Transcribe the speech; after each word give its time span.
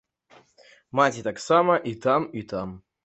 Маці 0.99 1.23
таксама 1.29 1.77
і 1.93 1.93
там, 2.07 2.21
і 2.43 2.43
там. 2.55 2.73